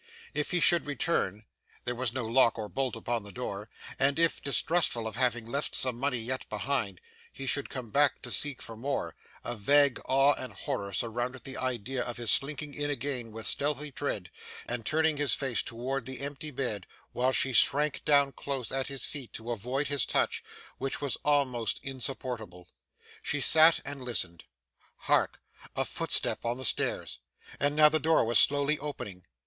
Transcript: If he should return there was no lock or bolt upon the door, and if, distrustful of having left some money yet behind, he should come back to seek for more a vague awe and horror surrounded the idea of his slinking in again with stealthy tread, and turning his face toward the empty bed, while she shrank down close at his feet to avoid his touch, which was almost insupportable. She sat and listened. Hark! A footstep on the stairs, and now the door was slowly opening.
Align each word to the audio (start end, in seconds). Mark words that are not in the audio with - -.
If 0.33 0.49
he 0.49 0.59
should 0.59 0.87
return 0.87 1.45
there 1.83 1.93
was 1.93 2.11
no 2.11 2.25
lock 2.25 2.57
or 2.57 2.67
bolt 2.67 2.95
upon 2.95 3.21
the 3.21 3.31
door, 3.31 3.69
and 3.99 4.17
if, 4.17 4.41
distrustful 4.41 5.05
of 5.05 5.15
having 5.15 5.45
left 5.45 5.75
some 5.75 5.95
money 5.95 6.17
yet 6.17 6.49
behind, 6.49 6.99
he 7.31 7.45
should 7.45 7.69
come 7.69 7.91
back 7.91 8.19
to 8.23 8.31
seek 8.31 8.63
for 8.63 8.75
more 8.75 9.13
a 9.43 9.55
vague 9.55 9.99
awe 10.05 10.33
and 10.33 10.53
horror 10.53 10.91
surrounded 10.91 11.43
the 11.43 11.55
idea 11.55 12.01
of 12.01 12.17
his 12.17 12.31
slinking 12.31 12.73
in 12.73 12.89
again 12.89 13.31
with 13.31 13.45
stealthy 13.45 13.91
tread, 13.91 14.31
and 14.65 14.87
turning 14.87 15.17
his 15.17 15.35
face 15.35 15.61
toward 15.61 16.07
the 16.07 16.21
empty 16.21 16.49
bed, 16.49 16.87
while 17.11 17.31
she 17.31 17.53
shrank 17.53 18.03
down 18.03 18.31
close 18.31 18.71
at 18.71 18.87
his 18.87 19.05
feet 19.05 19.31
to 19.33 19.51
avoid 19.51 19.87
his 19.87 20.07
touch, 20.07 20.43
which 20.79 20.99
was 20.99 21.15
almost 21.17 21.79
insupportable. 21.83 22.67
She 23.21 23.39
sat 23.39 23.79
and 23.85 24.01
listened. 24.01 24.45
Hark! 25.01 25.41
A 25.75 25.85
footstep 25.85 26.43
on 26.43 26.57
the 26.57 26.65
stairs, 26.65 27.19
and 27.59 27.75
now 27.75 27.87
the 27.89 27.99
door 27.99 28.25
was 28.25 28.39
slowly 28.39 28.79
opening. 28.79 29.27